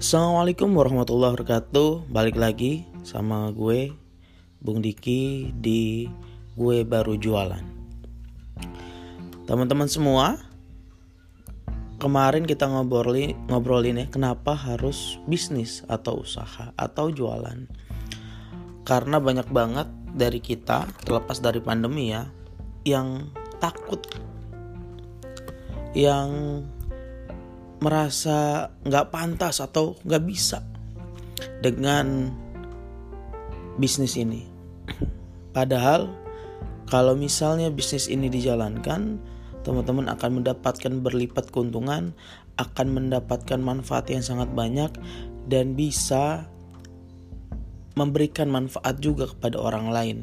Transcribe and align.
Assalamualaikum 0.00 0.72
warahmatullahi 0.80 1.36
wabarakatuh. 1.36 2.08
Balik 2.08 2.40
lagi 2.40 2.88
sama 3.04 3.52
gue 3.52 3.92
Bung 4.56 4.80
Diki 4.80 5.52
di 5.52 6.08
Gue 6.56 6.88
Baru 6.88 7.20
Jualan. 7.20 7.60
Teman-teman 9.44 9.92
semua 9.92 10.40
Kemarin 12.00 12.48
kita 12.48 12.64
ngobrolin, 12.64 13.36
ngobrolin 13.52 14.00
ya 14.00 14.06
Kenapa 14.08 14.56
harus 14.56 15.20
bisnis 15.28 15.84
atau 15.84 16.24
usaha 16.24 16.72
atau 16.80 17.12
jualan? 17.12 17.68
Karena 18.88 19.20
banyak 19.20 19.52
banget 19.52 19.92
dari 20.16 20.40
kita 20.40 20.88
Terlepas 21.04 21.44
dari 21.44 21.60
pandemi 21.60 22.08
ya 22.08 22.24
Yang 22.88 23.28
takut 23.60 24.00
Yang 25.92 26.64
merasa 27.80 28.68
nggak 28.84 29.08
pantas 29.08 29.60
atau 29.64 29.96
nggak 30.04 30.24
bisa 30.24 30.60
dengan 31.64 32.28
bisnis 33.80 34.16
ini. 34.20 34.44
Padahal 35.56 36.12
kalau 36.90 37.14
misalnya 37.16 37.72
bisnis 37.72 38.10
ini 38.10 38.28
dijalankan, 38.28 39.16
teman-teman 39.62 40.10
akan 40.12 40.42
mendapatkan 40.42 40.92
berlipat 41.00 41.48
keuntungan, 41.54 42.12
akan 42.60 42.86
mendapatkan 42.92 43.60
manfaat 43.62 44.10
yang 44.12 44.20
sangat 44.20 44.52
banyak 44.52 44.92
dan 45.48 45.78
bisa 45.78 46.50
memberikan 47.96 48.52
manfaat 48.52 49.00
juga 49.00 49.30
kepada 49.30 49.56
orang 49.60 49.86
lain. 49.90 50.18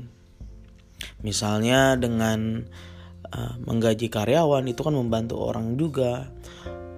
Misalnya 1.22 1.98
dengan 1.98 2.66
uh, 3.32 3.56
menggaji 3.64 4.10
karyawan 4.10 4.66
itu 4.66 4.82
kan 4.82 4.96
membantu 4.96 5.40
orang 5.40 5.78
juga 5.78 6.30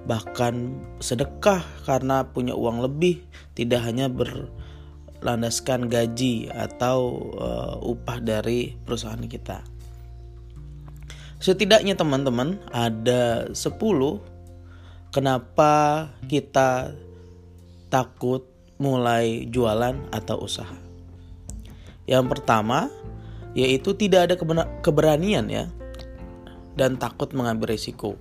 bahkan 0.10 0.74
sedekah 0.98 1.62
karena 1.86 2.26
punya 2.26 2.58
uang 2.58 2.82
lebih 2.82 3.22
tidak 3.54 3.86
hanya 3.86 4.10
berlandaskan 4.10 5.86
gaji 5.86 6.50
atau 6.50 7.30
uh, 7.38 7.78
upah 7.78 8.18
dari 8.18 8.74
perusahaan 8.82 9.22
kita. 9.22 9.62
Setidaknya 11.38 11.94
teman-teman 11.94 12.58
ada 12.74 13.54
10 13.54 13.54
kenapa 15.14 15.74
kita 16.26 16.98
takut 17.94 18.50
mulai 18.82 19.46
jualan 19.46 19.94
atau 20.10 20.42
usaha. 20.42 20.76
Yang 22.10 22.26
pertama 22.34 22.90
yaitu 23.54 23.94
tidak 23.94 24.30
ada 24.30 24.36
keberanian 24.82 25.46
ya 25.54 25.70
dan 26.74 26.98
takut 26.98 27.30
mengambil 27.38 27.78
risiko. 27.78 28.18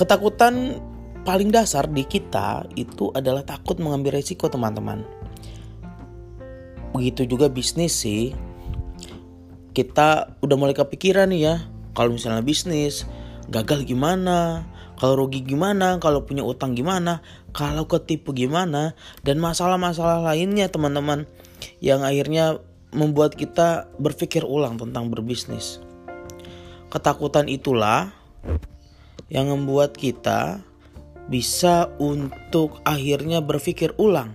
Ketakutan 0.00 0.80
paling 1.28 1.52
dasar 1.52 1.84
di 1.84 2.08
kita 2.08 2.64
itu 2.72 3.12
adalah 3.12 3.44
takut 3.44 3.76
mengambil 3.76 4.16
resiko 4.16 4.48
teman-teman. 4.48 5.04
Begitu 6.96 7.28
juga 7.28 7.52
bisnis 7.52 8.00
sih. 8.00 8.32
Kita 9.76 10.40
udah 10.40 10.56
mulai 10.56 10.72
kepikiran 10.72 11.28
nih 11.28 11.40
ya, 11.44 11.54
kalau 11.92 12.16
misalnya 12.16 12.40
bisnis 12.40 13.04
gagal 13.52 13.84
gimana, 13.84 14.64
kalau 14.96 15.26
rugi 15.26 15.44
gimana, 15.44 16.00
kalau 16.00 16.24
punya 16.24 16.48
utang 16.48 16.72
gimana, 16.72 17.20
kalau 17.52 17.84
ketipu 17.84 18.32
gimana, 18.32 18.96
dan 19.20 19.36
masalah-masalah 19.36 20.24
lainnya 20.24 20.72
teman-teman 20.72 21.28
yang 21.84 22.00
akhirnya 22.00 22.56
membuat 22.96 23.36
kita 23.36 23.92
berpikir 24.00 24.48
ulang 24.48 24.80
tentang 24.80 25.12
berbisnis. 25.12 25.76
Ketakutan 26.88 27.52
itulah 27.52 28.16
yang 29.30 29.48
membuat 29.48 29.94
kita 29.94 30.60
bisa 31.30 31.88
untuk 32.02 32.82
akhirnya 32.82 33.38
berpikir 33.38 33.94
ulang 33.96 34.34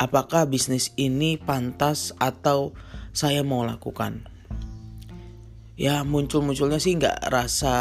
apakah 0.00 0.48
bisnis 0.48 0.96
ini 0.96 1.36
pantas 1.36 2.16
atau 2.16 2.72
saya 3.12 3.44
mau 3.44 3.60
lakukan? 3.68 4.24
Ya 5.76 6.00
muncul-munculnya 6.04 6.80
sih 6.80 6.96
nggak 6.96 7.28
rasa 7.28 7.74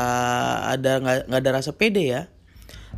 ada 0.67 1.23
nggak 1.23 1.39
ada 1.39 1.51
rasa 1.51 1.71
pede 1.71 2.03
ya 2.11 2.21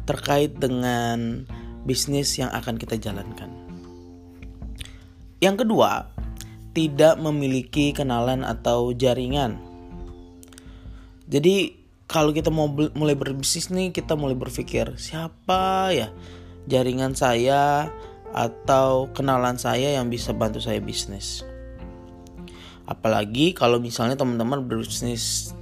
terkait 0.05 0.57
dengan 0.57 1.45
bisnis 1.85 2.37
yang 2.41 2.49
akan 2.49 2.77
kita 2.81 2.97
jalankan. 2.97 3.49
Yang 5.41 5.65
kedua 5.65 6.13
tidak 6.77 7.17
memiliki 7.17 7.91
kenalan 7.97 8.45
atau 8.45 8.93
jaringan. 8.93 9.57
Jadi 11.25 11.80
kalau 12.11 12.35
kita 12.35 12.51
mau 12.51 12.67
mulai 12.67 13.15
berbisnis 13.15 13.71
nih 13.71 13.95
kita 13.95 14.19
mulai 14.19 14.35
berpikir 14.35 14.99
siapa 14.99 15.95
ya 15.95 16.11
jaringan 16.67 17.15
saya 17.15 17.87
atau 18.35 19.07
kenalan 19.15 19.55
saya 19.55 19.95
yang 19.95 20.11
bisa 20.11 20.35
bantu 20.35 20.59
saya 20.59 20.83
bisnis. 20.83 21.47
Apalagi 22.87 23.55
kalau 23.55 23.79
misalnya 23.79 24.19
teman-teman 24.19 24.67
berbisnis 24.67 25.55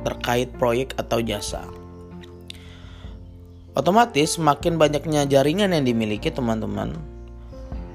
terkait 0.00 0.48
proyek 0.56 0.96
atau 0.96 1.20
jasa. 1.20 1.64
Otomatis 3.76 4.40
semakin 4.40 4.80
banyaknya 4.80 5.28
jaringan 5.28 5.76
yang 5.76 5.84
dimiliki 5.84 6.32
teman-teman, 6.32 6.96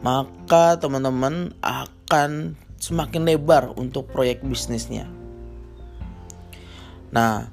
maka 0.05 0.77
teman-teman 0.77 1.51
akan 1.61 2.55
semakin 2.79 3.27
lebar 3.27 3.73
untuk 3.75 4.07
proyek 4.13 4.39
bisnisnya. 4.45 5.24
Nah, 7.15 7.47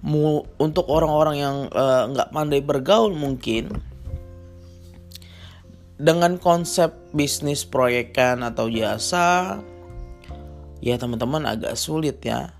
mu, 0.00 0.48
untuk 0.56 0.88
orang-orang 0.88 1.36
yang 1.36 1.56
eh, 1.68 2.02
nggak 2.16 2.28
uh, 2.30 2.32
pandai 2.32 2.64
bergaul 2.64 3.12
mungkin 3.12 3.68
dengan 6.00 6.40
konsep 6.40 6.96
bisnis 7.12 7.68
proyekan 7.68 8.40
atau 8.40 8.72
jasa, 8.72 9.60
ya 10.80 10.96
teman-teman 10.96 11.44
agak 11.44 11.76
sulit 11.76 12.20
ya 12.24 12.52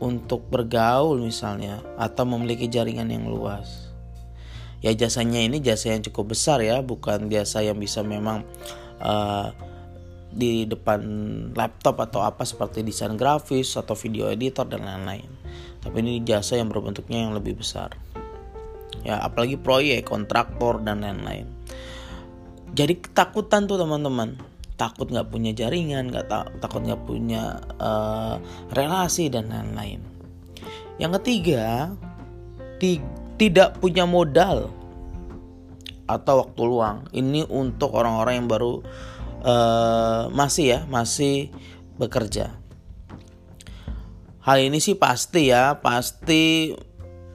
untuk 0.00 0.48
bergaul 0.48 1.20
misalnya 1.20 1.80
atau 1.96 2.24
memiliki 2.28 2.68
jaringan 2.68 3.08
yang 3.08 3.28
luas. 3.28 3.88
Ya 4.80 4.96
jasanya 4.96 5.44
ini 5.44 5.60
jasa 5.60 5.92
yang 5.92 6.00
cukup 6.00 6.32
besar 6.32 6.64
ya, 6.64 6.80
bukan 6.80 7.28
jasa 7.28 7.60
yang 7.60 7.76
bisa 7.76 8.00
memang 8.00 8.48
uh, 9.04 9.52
di 10.30 10.62
depan 10.64 11.02
laptop 11.58 11.98
atau 11.98 12.22
apa 12.22 12.46
seperti 12.46 12.86
desain 12.86 13.18
grafis 13.18 13.74
atau 13.74 13.98
video 13.98 14.30
editor 14.30 14.66
dan 14.66 14.86
lain-lain. 14.86 15.26
Tapi 15.82 15.96
ini 16.00 16.22
jasa 16.22 16.54
yang 16.54 16.70
berbentuknya 16.70 17.26
yang 17.26 17.34
lebih 17.34 17.58
besar. 17.58 17.90
Ya, 19.02 19.18
apalagi 19.18 19.58
proyek, 19.58 20.06
kontraktor 20.06 20.78
dan 20.84 21.02
lain-lain. 21.02 21.48
Jadi 22.76 23.00
ketakutan 23.00 23.66
tuh 23.66 23.80
teman-teman. 23.80 24.38
Takut 24.78 25.10
nggak 25.12 25.28
punya 25.28 25.52
jaringan, 25.52 26.08
nggak 26.08 26.24
ta 26.30 26.48
takut 26.62 26.80
nggak 26.80 27.04
punya 27.04 27.60
uh, 27.76 28.40
relasi 28.72 29.28
dan 29.28 29.52
lain-lain. 29.52 30.00
Yang 30.96 31.20
ketiga, 31.20 31.92
tidak 33.36 33.76
punya 33.80 34.04
modal 34.04 34.72
atau 36.08 36.44
waktu 36.44 36.62
luang. 36.64 37.08
Ini 37.12 37.48
untuk 37.48 37.92
orang-orang 37.92 38.44
yang 38.44 38.48
baru 38.48 38.80
uh, 39.44 40.28
masih 40.32 40.64
ya 40.76 40.80
masih 40.88 41.52
bekerja. 42.00 42.56
Hal 44.40 44.58
ini 44.64 44.80
sih 44.80 44.96
pasti 44.96 45.52
ya 45.52 45.84
pasti 45.84 46.72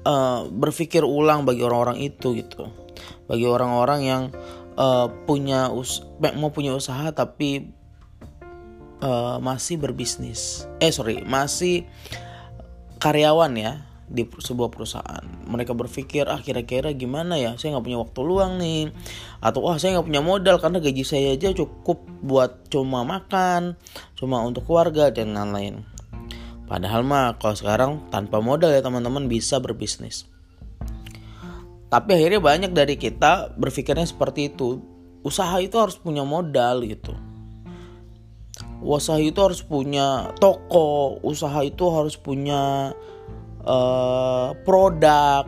uh, 0.05 0.49
berpikir 0.49 1.05
ulang 1.05 1.45
bagi 1.45 1.61
orang-orang 1.61 2.01
itu 2.01 2.33
gitu. 2.33 2.69
Bagi 3.29 3.45
orang-orang 3.45 4.01
yang 4.01 4.23
uh, 4.77 5.07
punya 5.29 5.69
us 5.69 6.01
mau 6.37 6.49
punya 6.49 6.73
usaha 6.73 7.13
tapi 7.13 7.69
uh, 9.05 9.37
masih 9.37 9.77
berbisnis. 9.77 10.65
Eh 10.81 10.89
sorry 10.89 11.21
masih 11.25 11.85
karyawan 12.97 13.53
ya 13.53 13.73
di 14.05 14.23
sebuah 14.25 14.69
perusahaan. 14.69 15.25
Mereka 15.49 15.73
berpikir 15.73 16.29
ah 16.29 16.37
kira-kira 16.37 16.93
gimana 16.93 17.41
ya? 17.41 17.57
Saya 17.57 17.77
nggak 17.77 17.85
punya 17.85 17.99
waktu 18.01 18.19
luang 18.21 18.51
nih. 18.61 18.93
Atau 19.41 19.65
wah 19.65 19.77
saya 19.81 19.97
nggak 19.97 20.07
punya 20.07 20.21
modal 20.21 20.61
karena 20.61 20.77
gaji 20.77 21.03
saya 21.03 21.33
aja 21.33 21.49
cukup 21.53 22.05
buat 22.21 22.69
cuma 22.69 23.01
makan 23.05 23.77
cuma 24.13 24.41
untuk 24.45 24.65
keluarga 24.69 25.09
dan 25.09 25.33
lain-lain. 25.33 25.85
Padahal 26.65 27.05
mah 27.05 27.37
kalau 27.37 27.53
sekarang 27.53 27.91
tanpa 28.09 28.41
modal 28.41 28.73
ya 28.73 28.81
teman-teman 28.81 29.29
bisa 29.29 29.61
berbisnis. 29.61 30.25
Tapi 31.89 32.17
akhirnya 32.17 32.41
banyak 32.41 32.71
dari 32.73 32.97
kita 32.97 33.53
berpikirnya 33.53 34.05
seperti 34.09 34.53
itu. 34.53 34.81
Usaha 35.21 35.57
itu 35.61 35.77
harus 35.77 35.97
punya 35.97 36.25
modal 36.25 36.85
gitu. 36.85 37.13
Usaha 38.81 39.17
itu 39.17 39.37
harus 39.41 39.65
punya 39.65 40.33
toko 40.37 41.17
usaha 41.25 41.61
itu 41.65 41.85
harus 41.89 42.17
punya 42.19 42.93
uh, 43.65 44.53
produk. 44.63 45.45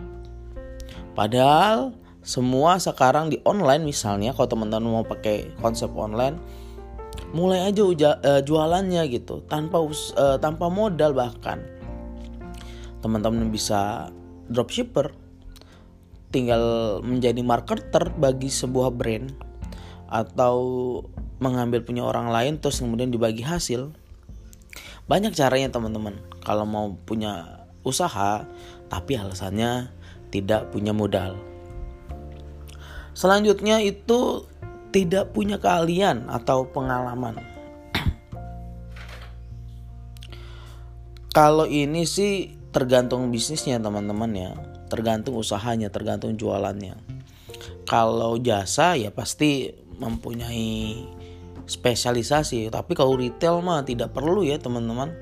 Padahal 1.13 1.97
semua 2.27 2.75
sekarang 2.77 3.31
di 3.31 3.39
online 3.47 3.87
misalnya 3.87 4.35
kalau 4.35 4.51
teman-teman 4.51 5.01
mau 5.01 5.05
pakai 5.07 5.55
konsep 5.63 5.87
online 5.95 6.35
mulai 7.31 7.71
aja 7.71 7.81
uja, 7.87 8.09
uh, 8.19 8.43
jualannya 8.43 9.07
gitu 9.07 9.43
tanpa 9.47 9.79
uh, 9.79 10.35
tanpa 10.35 10.67
modal 10.67 11.15
bahkan 11.15 11.63
teman-teman 12.99 13.47
bisa 13.47 14.11
dropshipper 14.51 15.15
tinggal 16.31 16.99
menjadi 16.99 17.39
marketer 17.39 18.11
bagi 18.15 18.51
sebuah 18.51 18.91
brand 18.91 19.31
atau 20.11 20.55
mengambil 21.39 21.83
punya 21.83 22.03
orang 22.03 22.27
lain 22.31 22.59
terus 22.59 22.83
kemudian 22.83 23.11
dibagi 23.11 23.43
hasil 23.43 23.91
banyak 25.07 25.31
caranya 25.31 25.71
teman-teman 25.71 26.19
kalau 26.43 26.67
mau 26.67 26.95
punya 27.07 27.56
usaha 27.87 28.43
tapi 28.91 29.15
alasannya 29.15 29.87
tidak 30.29 30.69
punya 30.75 30.91
modal. 30.91 31.39
Selanjutnya 33.17 33.81
itu 33.81 34.45
tidak 34.93 35.33
punya 35.33 35.57
keahlian 35.57 36.29
atau 36.29 36.67
pengalaman. 36.69 37.41
Kalau 41.33 41.69
ini 41.69 42.05
sih 42.09 42.57
tergantung 42.73 43.29
bisnisnya 43.29 43.77
teman-teman 43.77 44.31
ya. 44.33 44.51
Tergantung 44.89 45.37
usahanya 45.37 45.93
tergantung 45.93 46.33
jualannya. 46.33 46.97
Kalau 47.85 48.41
jasa 48.41 48.97
ya 48.97 49.13
pasti 49.13 49.69
mempunyai 49.97 51.05
spesialisasi. 51.69 52.73
Tapi 52.73 52.91
kalau 52.97 53.19
retail 53.19 53.61
mah 53.61 53.85
tidak 53.85 54.17
perlu 54.17 54.41
ya 54.41 54.57
teman-teman. 54.57 55.13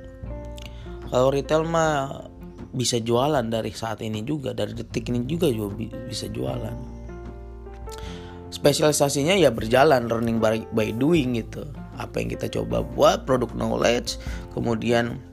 Kalau 1.12 1.32
retail 1.32 1.68
mah 1.68 2.28
bisa 2.76 3.00
jualan 3.00 3.48
dari 3.48 3.72
saat 3.72 4.04
ini 4.04 4.22
juga 4.22 4.52
dari 4.52 4.76
detik 4.76 5.08
ini 5.08 5.24
juga 5.24 5.48
juga 5.48 5.96
bisa 6.06 6.28
jualan. 6.28 6.76
Spesialisasinya 8.52 9.36
ya 9.40 9.52
berjalan 9.52 10.12
learning 10.12 10.38
by, 10.44 10.68
by 10.76 10.92
doing 10.92 11.40
gitu. 11.40 11.64
Apa 11.96 12.20
yang 12.20 12.36
kita 12.36 12.52
coba 12.52 12.84
buat 12.84 13.24
produk 13.24 13.52
knowledge 13.56 14.20
kemudian 14.52 15.24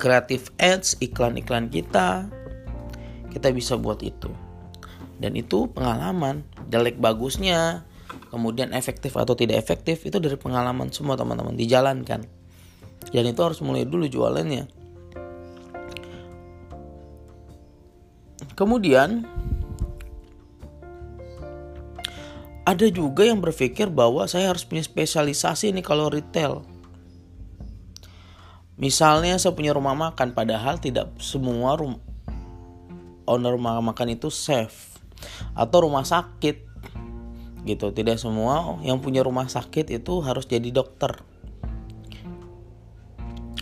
kreatif 0.00 0.48
ads 0.56 0.96
iklan-iklan 1.04 1.68
kita 1.68 2.28
kita 3.28 3.48
bisa 3.52 3.76
buat 3.76 4.00
itu. 4.00 4.32
Dan 5.20 5.36
itu 5.36 5.68
pengalaman 5.68 6.48
jelek 6.72 6.96
bagusnya 6.96 7.84
kemudian 8.32 8.72
efektif 8.72 9.16
atau 9.20 9.36
tidak 9.36 9.60
efektif 9.60 10.04
itu 10.04 10.16
dari 10.16 10.40
pengalaman 10.40 10.88
semua 10.88 11.16
teman-teman 11.16 11.56
dijalankan. 11.56 12.24
Dan 13.08 13.24
itu 13.24 13.40
harus 13.40 13.60
mulai 13.64 13.88
dulu 13.88 14.04
jualannya 14.04 14.77
kemudian 18.58 19.22
ada 22.66 22.86
juga 22.90 23.22
yang 23.22 23.38
berpikir 23.38 23.86
bahwa 23.86 24.26
saya 24.26 24.50
harus 24.50 24.66
punya 24.66 24.82
spesialisasi 24.82 25.72
nih 25.72 25.86
kalau 25.86 26.10
retail. 26.10 26.66
Misalnya 28.76 29.38
saya 29.38 29.54
punya 29.54 29.72
rumah 29.72 29.94
makan 29.94 30.34
padahal 30.34 30.76
tidak 30.82 31.14
semua 31.22 31.78
rumah 31.78 32.02
owner 33.24 33.54
rumah 33.54 33.80
makan 33.80 34.18
itu 34.18 34.28
safe 34.28 35.00
atau 35.56 35.88
rumah 35.88 36.04
sakit 36.04 36.66
gitu. 37.64 37.88
Tidak 37.94 38.20
semua 38.20 38.76
yang 38.84 39.00
punya 39.00 39.24
rumah 39.24 39.48
sakit 39.48 39.88
itu 40.02 40.20
harus 40.20 40.44
jadi 40.44 40.68
dokter 40.68 41.14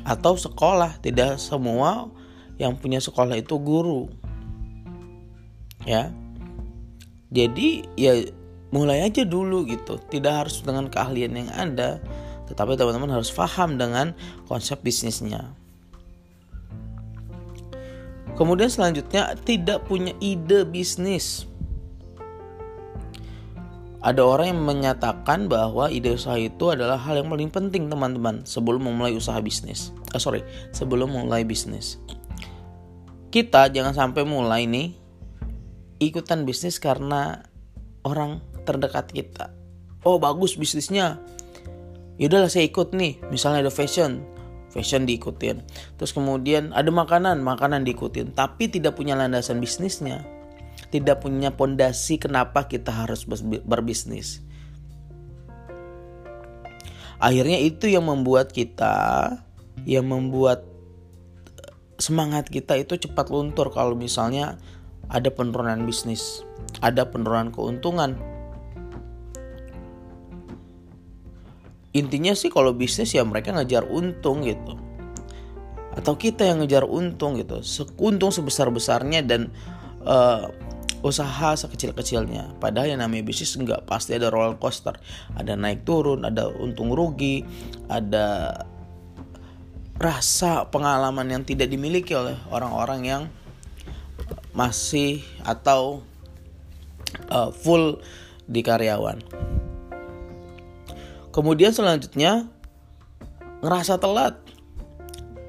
atau 0.02 0.34
sekolah. 0.34 0.98
Tidak 0.98 1.38
semua 1.38 2.10
yang 2.58 2.74
punya 2.74 2.98
sekolah 2.98 3.38
itu 3.38 3.54
guru 3.62 4.25
ya 5.86 6.10
jadi 7.30 7.68
ya 7.94 8.12
mulai 8.74 9.06
aja 9.06 9.22
dulu 9.22 9.64
gitu 9.70 10.02
tidak 10.10 10.46
harus 10.46 10.60
dengan 10.60 10.90
keahlian 10.90 11.32
yang 11.32 11.50
ada 11.54 12.02
tetapi 12.50 12.74
teman-teman 12.74 13.14
harus 13.14 13.30
paham 13.30 13.78
dengan 13.78 14.12
konsep 14.50 14.82
bisnisnya 14.82 15.54
kemudian 18.34 18.68
selanjutnya 18.68 19.38
tidak 19.46 19.86
punya 19.86 20.12
ide 20.18 20.66
bisnis 20.66 21.46
ada 24.06 24.22
orang 24.22 24.54
yang 24.54 24.62
menyatakan 24.62 25.50
bahwa 25.50 25.90
ide 25.90 26.14
usaha 26.14 26.38
itu 26.38 26.70
adalah 26.70 26.94
hal 26.94 27.18
yang 27.18 27.26
paling 27.26 27.50
penting 27.50 27.90
teman-teman 27.90 28.46
sebelum 28.46 28.86
memulai 28.86 29.10
usaha 29.10 29.34
bisnis. 29.42 29.90
Oh, 30.14 30.22
sorry, 30.22 30.46
sebelum 30.70 31.10
mulai 31.10 31.42
bisnis. 31.42 31.98
Kita 33.34 33.66
jangan 33.66 33.98
sampai 33.98 34.22
mulai 34.22 34.62
nih 34.70 34.94
ikutan 36.02 36.44
bisnis 36.44 36.80
karena 36.80 37.46
orang 38.06 38.42
terdekat 38.64 39.10
kita. 39.10 39.52
Oh 40.06 40.16
bagus 40.22 40.54
bisnisnya. 40.54 41.18
Yaudahlah 42.16 42.48
saya 42.48 42.64
ikut 42.68 42.96
nih. 42.96 43.20
Misalnya 43.28 43.68
ada 43.68 43.72
fashion, 43.74 44.24
fashion 44.72 45.04
diikutin. 45.04 45.60
Terus 46.00 46.16
kemudian 46.16 46.72
ada 46.72 46.88
makanan, 46.88 47.44
makanan 47.44 47.84
diikutin. 47.84 48.32
Tapi 48.32 48.72
tidak 48.72 48.96
punya 48.96 49.18
landasan 49.18 49.60
bisnisnya 49.60 50.24
tidak 50.90 51.24
punya 51.24 51.52
pondasi 51.54 52.20
kenapa 52.20 52.70
kita 52.70 52.92
harus 52.92 53.26
berbisnis. 53.64 54.44
Akhirnya 57.16 57.56
itu 57.64 57.88
yang 57.88 58.06
membuat 58.06 58.52
kita 58.52 59.32
yang 59.88 60.04
membuat 60.04 60.68
semangat 61.96 62.52
kita 62.52 62.76
itu 62.76 63.08
cepat 63.08 63.32
luntur 63.32 63.72
kalau 63.72 63.96
misalnya 63.96 64.60
ada 65.06 65.28
penurunan 65.30 65.86
bisnis, 65.86 66.42
ada 66.82 67.06
penurunan 67.06 67.54
keuntungan. 67.54 68.18
Intinya 71.96 72.36
sih 72.36 72.52
kalau 72.52 72.76
bisnis 72.76 73.16
ya 73.16 73.24
mereka 73.24 73.56
ngejar 73.56 73.88
untung 73.88 74.44
gitu. 74.44 74.76
Atau 75.96 76.20
kita 76.20 76.44
yang 76.44 76.60
ngejar 76.60 76.84
untung 76.84 77.40
gitu. 77.40 77.64
Untung 77.96 78.28
sebesar-besarnya 78.28 79.24
dan 79.24 79.48
uh, 80.04 80.52
usaha 81.00 81.56
sekecil-kecilnya. 81.56 82.60
Padahal 82.60 82.92
yang 82.92 83.00
namanya 83.00 83.24
bisnis 83.24 83.56
enggak 83.56 83.88
pasti 83.88 84.12
ada 84.12 84.28
roller 84.28 84.60
coaster, 84.60 84.92
ada 85.32 85.56
naik 85.56 85.88
turun, 85.88 86.28
ada 86.28 86.52
untung 86.52 86.92
rugi, 86.92 87.46
ada 87.88 88.60
rasa 89.96 90.68
pengalaman 90.68 91.32
yang 91.32 91.42
tidak 91.48 91.72
dimiliki 91.72 92.12
oleh 92.12 92.36
orang-orang 92.52 93.00
yang 93.08 93.22
masih 94.56 95.20
atau 95.44 96.00
uh, 97.28 97.52
full 97.52 98.00
di 98.48 98.64
karyawan. 98.64 99.20
Kemudian 101.30 101.76
selanjutnya 101.76 102.48
ngerasa 103.60 104.00
telat 104.00 104.40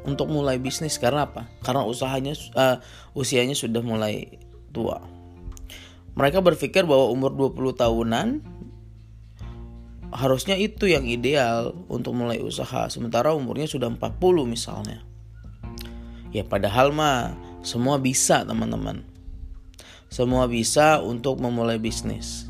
untuk 0.04 0.28
mulai 0.28 0.60
bisnis 0.60 1.00
karena 1.00 1.24
apa? 1.24 1.48
Karena 1.64 1.88
usahanya 1.88 2.36
uh, 2.60 2.84
usianya 3.16 3.56
sudah 3.56 3.80
mulai 3.80 4.44
tua. 4.76 5.00
Mereka 6.20 6.44
berpikir 6.44 6.84
bahwa 6.84 7.08
umur 7.08 7.32
20 7.32 7.80
tahunan 7.80 8.28
harusnya 10.12 10.56
itu 10.56 10.88
yang 10.88 11.04
ideal 11.04 11.76
untuk 11.92 12.16
mulai 12.16 12.40
usaha 12.40 12.88
sementara 12.88 13.36
umurnya 13.36 13.68
sudah 13.68 13.88
40 13.88 14.20
misalnya. 14.44 15.04
Ya 16.36 16.44
padahal 16.44 16.92
mah 16.92 17.47
semua 17.68 18.00
bisa 18.00 18.48
teman-teman. 18.48 19.04
Semua 20.08 20.48
bisa 20.48 21.04
untuk 21.04 21.44
memulai 21.44 21.76
bisnis. 21.76 22.48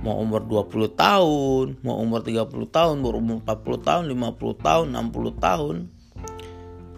Mau 0.00 0.16
umur 0.24 0.40
20 0.48 0.96
tahun, 0.96 1.76
mau 1.84 2.00
umur 2.00 2.24
30 2.24 2.48
tahun, 2.72 2.96
mau 3.04 3.12
umur 3.12 3.44
40 3.44 3.84
tahun, 3.84 4.04
50 4.08 4.64
tahun, 4.64 4.86
60 4.96 5.36
tahun. 5.36 5.76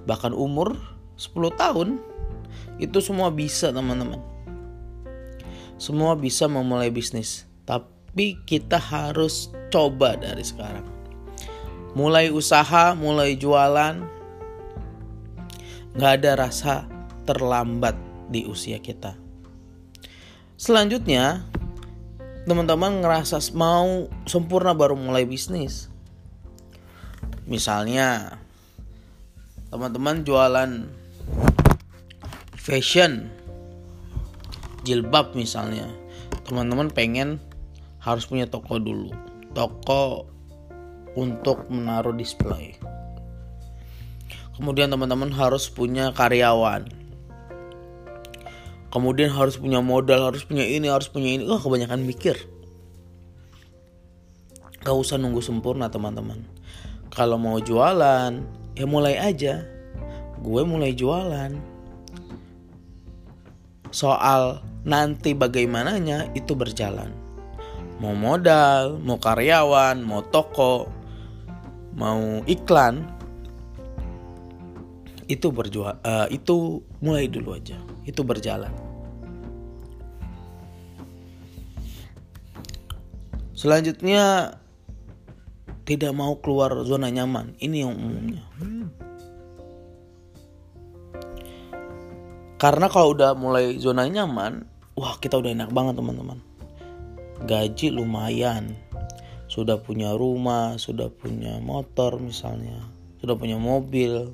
Bahkan 0.07 0.31
umur 0.31 0.79
10 1.19 1.51
tahun 1.59 1.99
itu 2.79 3.03
semua 3.03 3.35
bisa 3.35 3.75
teman-teman 3.75 4.39
semua 5.79 6.19
bisa 6.19 6.51
memulai 6.51 6.91
bisnis, 6.91 7.47
tapi 7.63 8.35
kita 8.43 8.77
harus 8.83 9.55
coba 9.71 10.19
dari 10.19 10.43
sekarang. 10.43 10.83
Mulai 11.95 12.35
usaha, 12.35 12.99
mulai 12.99 13.39
jualan, 13.39 14.03
nggak 15.95 16.13
ada 16.19 16.33
rasa 16.35 16.98
terlambat 17.29 17.93
di 18.33 18.49
usia 18.49 18.81
kita. 18.81 19.13
Selanjutnya, 20.57 21.45
teman-teman 22.49 23.05
ngerasa 23.05 23.37
mau 23.53 24.09
sempurna 24.25 24.73
baru 24.73 24.97
mulai 24.97 25.29
bisnis. 25.29 25.93
Misalnya, 27.45 28.41
teman-teman 29.69 30.25
jualan 30.25 30.89
fashion 32.57 33.29
jilbab 34.89 35.37
misalnya 35.37 35.93
teman-teman 36.49 36.89
pengen 36.89 37.37
harus 38.01 38.25
punya 38.25 38.49
toko 38.49 38.81
dulu 38.81 39.13
toko 39.53 40.25
untuk 41.13 41.69
menaruh 41.69 42.17
display 42.17 42.81
kemudian 44.57 44.89
teman-teman 44.89 45.29
harus 45.29 45.69
punya 45.69 46.17
karyawan 46.17 46.89
kemudian 48.89 49.33
harus 49.33 49.61
punya 49.61 49.81
modal 49.85 50.33
harus 50.33 50.45
punya 50.45 50.65
ini 50.65 50.89
harus 50.89 51.09
punya 51.09 51.37
ini. 51.37 51.45
Wah 51.45 51.61
kebanyakan 51.61 52.05
mikir. 52.05 52.37
Gak 54.85 54.97
usah 54.97 55.21
nunggu 55.21 55.45
sempurna 55.45 55.91
teman-teman. 55.93 56.45
Kalau 57.13 57.37
mau 57.37 57.61
jualan 57.61 58.33
ya 58.79 58.87
mulai 58.89 59.19
aja. 59.21 59.65
Gue 60.39 60.63
mulai 60.63 60.95
jualan. 60.95 61.51
Soal 63.91 64.63
nanti 64.87 65.35
bagaimananya 65.35 66.31
itu 66.39 66.55
berjalan. 66.55 67.11
Mau 67.99 68.15
modal 68.15 69.03
mau 69.03 69.19
karyawan 69.19 69.99
mau 70.07 70.23
toko 70.23 70.87
mau 71.99 72.47
iklan 72.47 73.03
itu 75.27 75.51
berjual 75.51 75.99
uh, 76.07 76.31
itu 76.31 76.79
mulai 77.03 77.27
dulu 77.27 77.59
aja 77.59 77.77
itu 78.09 78.25
berjalan. 78.25 78.73
Selanjutnya 83.53 84.57
tidak 85.85 86.13
mau 86.17 86.41
keluar 86.41 86.73
zona 86.89 87.13
nyaman. 87.13 87.53
Ini 87.61 87.77
yang 87.85 87.93
umumnya. 87.93 88.45
Karena 92.57 92.91
kalau 92.91 93.15
udah 93.15 93.37
mulai 93.37 93.77
zona 93.77 94.09
nyaman 94.09 94.65
wah 94.99 95.15
kita 95.21 95.37
udah 95.37 95.53
enak 95.53 95.71
banget 95.71 96.01
teman-teman. 96.01 96.41
Gaji 97.45 97.93
lumayan. 97.93 98.73
Sudah 99.49 99.81
punya 99.81 100.17
rumah 100.17 100.77
sudah 100.81 101.09
punya 101.09 101.57
motor 101.61 102.21
misalnya 102.21 102.85
sudah 103.19 103.35
punya 103.35 103.59
mobil 103.59 104.33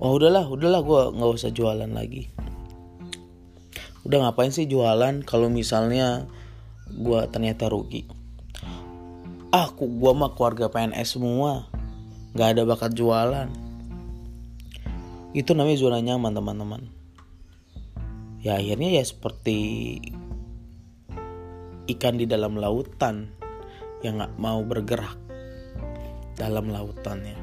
oh 0.00 0.16
udahlah 0.16 0.48
udahlah 0.48 0.80
gue 0.80 1.02
nggak 1.20 1.30
usah 1.36 1.52
jualan 1.52 1.92
lagi. 1.92 2.32
Udah 4.00 4.24
ngapain 4.24 4.48
sih 4.48 4.64
jualan 4.64 5.20
kalau 5.28 5.52
misalnya 5.52 6.24
gue 6.88 7.20
ternyata 7.28 7.68
rugi? 7.68 8.08
Ah 9.52 9.68
aku 9.68 9.84
gue 9.84 10.12
mah 10.16 10.32
keluarga 10.32 10.72
PNS 10.72 11.20
semua 11.20 11.68
nggak 12.32 12.48
ada 12.56 12.62
bakat 12.64 12.96
jualan. 12.96 13.48
Itu 15.36 15.52
namanya 15.52 15.78
zona 15.78 16.00
nyaman 16.00 16.32
teman-teman. 16.32 16.82
Ya 18.40 18.56
akhirnya 18.56 18.88
ya 18.96 19.04
seperti 19.04 19.58
ikan 21.92 22.16
di 22.16 22.24
dalam 22.24 22.56
lautan 22.56 23.36
yang 24.00 24.16
nggak 24.16 24.40
mau 24.40 24.64
bergerak 24.64 25.18
dalam 26.40 26.72
lautannya 26.72 27.36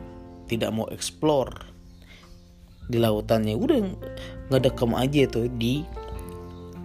tidak 0.49 0.73
mau 0.73 0.89
explore 0.89 1.76
di 2.87 2.97
lautannya. 2.97 3.55
Udah 3.55 3.79
ngedekem 4.51 4.91
aja 4.95 5.27
tuh 5.27 5.47
di 5.51 5.83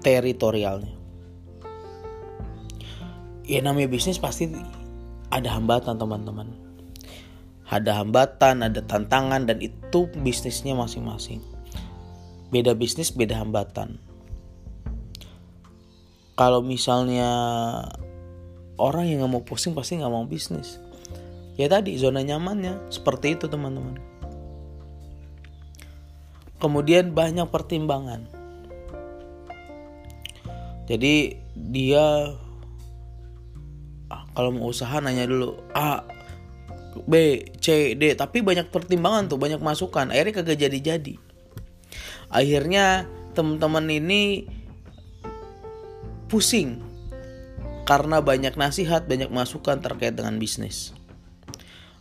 teritorialnya. 0.03 0.95
Ya 3.47 3.59
namanya 3.63 3.91
bisnis 3.91 4.19
pasti 4.19 4.51
ada 5.31 5.49
hambatan 5.51 5.99
teman-teman. 5.99 6.51
Ada 7.73 8.05
hambatan 8.05 8.61
ada 8.67 8.85
tantangan 8.85 9.49
dan 9.49 9.59
itu 9.65 10.11
bisnisnya 10.21 10.77
masing-masing. 10.77 11.41
Beda 12.53 12.77
bisnis 12.77 13.15
beda 13.15 13.41
hambatan. 13.41 13.97
Kalau 16.37 16.61
misalnya 16.61 17.31
orang 18.77 19.09
yang 19.09 19.25
nggak 19.25 19.33
mau 19.33 19.45
pusing 19.47 19.73
pasti 19.73 19.97
nggak 19.97 20.13
mau 20.13 20.29
bisnis. 20.29 20.77
Ya 21.57 21.69
tadi 21.69 21.97
zona 21.97 22.21
nyamannya 22.25 22.93
seperti 22.93 23.37
itu 23.37 23.49
teman-teman 23.49 24.12
kemudian 26.63 27.11
banyak 27.11 27.51
pertimbangan 27.51 28.31
jadi 30.87 31.43
dia 31.59 32.39
ah, 34.07 34.23
kalau 34.39 34.55
mau 34.55 34.71
usaha 34.71 35.03
nanya 35.03 35.27
dulu 35.27 35.59
A 35.75 36.07
B 37.03 37.43
C 37.59 37.99
D 37.99 38.15
tapi 38.15 38.47
banyak 38.47 38.71
pertimbangan 38.71 39.27
tuh 39.27 39.43
banyak 39.43 39.59
masukan 39.59 40.15
akhirnya 40.15 40.39
kagak 40.39 40.63
jadi-jadi 40.63 41.19
akhirnya 42.31 43.11
teman-teman 43.35 43.91
ini 43.91 44.47
pusing 46.31 46.81
karena 47.83 48.23
banyak 48.23 48.55
nasihat, 48.55 49.11
banyak 49.11 49.29
masukan 49.29 49.83
terkait 49.83 50.15
dengan 50.15 50.39
bisnis. 50.39 50.95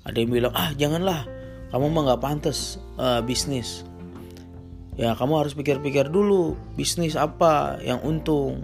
Ada 0.05 0.21
yang 0.21 0.29
bilang, 0.29 0.53
ah 0.53 0.71
janganlah, 0.77 1.25
kamu 1.73 1.89
mah 1.89 2.01
nggak 2.05 2.21
pantas 2.21 2.77
uh, 3.01 3.19
bisnis. 3.25 3.81
Ya 4.99 5.15
kamu 5.15 5.39
harus 5.39 5.55
pikir-pikir 5.55 6.11
dulu 6.11 6.59
bisnis 6.75 7.15
apa 7.15 7.79
yang 7.79 8.03
untung, 8.03 8.59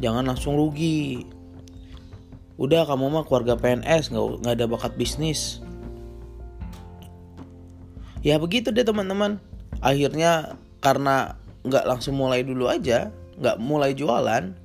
jangan 0.00 0.24
langsung 0.24 0.56
rugi. 0.56 1.28
Udah 2.56 2.88
kamu 2.88 3.12
mah 3.12 3.24
keluarga 3.28 3.54
PNS 3.54 4.10
nggak 4.10 4.24
nggak 4.42 4.54
ada 4.56 4.66
bakat 4.66 4.92
bisnis. 4.96 5.60
Ya 8.24 8.40
begitu 8.40 8.72
deh 8.74 8.82
teman-teman. 8.82 9.38
Akhirnya 9.78 10.58
karena 10.82 11.38
nggak 11.62 11.84
langsung 11.86 12.18
mulai 12.18 12.42
dulu 12.42 12.66
aja, 12.66 13.14
nggak 13.38 13.56
mulai 13.62 13.94
jualan, 13.94 14.56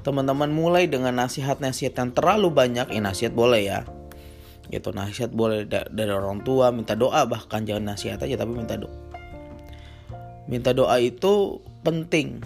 teman-teman 0.00 0.48
mulai 0.48 0.88
dengan 0.88 1.12
nasihat-nasihat 1.18 1.92
yang 1.98 2.10
terlalu 2.14 2.48
banyak, 2.48 2.88
ya 2.88 3.00
nasihat 3.02 3.34
boleh 3.36 3.62
ya. 3.68 3.80
Gitu, 4.66 4.90
nasihat 4.90 5.30
boleh 5.30 5.68
dari 5.68 6.10
orang 6.10 6.42
tua, 6.42 6.72
minta 6.72 6.96
doa 6.96 7.22
bahkan 7.28 7.62
jangan 7.62 7.94
nasihat 7.94 8.18
aja 8.22 8.34
tapi 8.40 8.52
minta 8.56 8.80
doa. 8.80 9.05
Minta 10.46 10.70
doa 10.74 10.98
itu 11.02 11.62
penting 11.82 12.42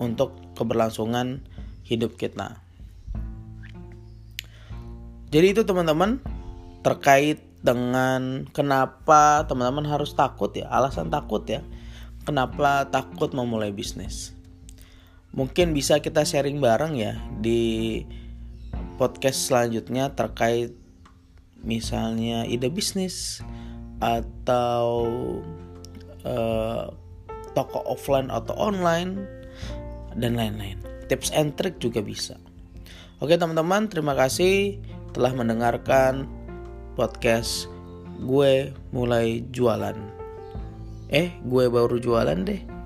untuk 0.00 0.36
keberlangsungan 0.56 1.44
hidup 1.84 2.16
kita. 2.16 2.60
Jadi 5.28 5.46
itu 5.52 5.62
teman-teman 5.64 6.24
terkait 6.80 7.44
dengan 7.60 8.48
kenapa 8.56 9.44
teman-teman 9.44 9.84
harus 9.84 10.16
takut 10.16 10.48
ya, 10.56 10.68
alasan 10.72 11.12
takut 11.12 11.44
ya. 11.44 11.60
Kenapa 12.24 12.88
takut 12.88 13.32
memulai 13.36 13.72
bisnis? 13.72 14.38
mungkin 15.32 15.76
bisa 15.76 16.00
kita 16.00 16.24
sharing 16.24 16.58
bareng 16.58 16.96
ya 16.96 17.20
di 17.38 18.02
podcast 18.96 19.52
selanjutnya 19.52 20.16
terkait 20.16 20.72
misalnya 21.60 22.48
ide 22.48 22.72
bisnis 22.72 23.44
atau 24.02 25.06
uh, 26.24 26.86
toko 27.52 27.84
offline 27.88 28.28
atau 28.32 28.56
online 28.56 29.24
dan 30.16 30.34
lain-lain. 30.34 30.80
Tips 31.08 31.32
and 31.32 31.56
trick 31.56 31.80
juga 31.80 32.04
bisa. 32.04 32.36
Oke 33.18 33.34
teman-teman, 33.34 33.90
terima 33.90 34.14
kasih 34.14 34.78
telah 35.10 35.34
mendengarkan 35.34 36.28
podcast 36.94 37.66
gue 38.22 38.74
mulai 38.94 39.42
jualan. 39.50 39.96
Eh, 41.08 41.32
gue 41.42 41.64
baru 41.72 41.96
jualan 41.96 42.38
deh. 42.44 42.77